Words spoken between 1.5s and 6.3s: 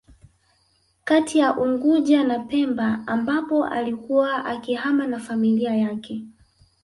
unguja na pemba ambapo alikuwa akihama na familia yake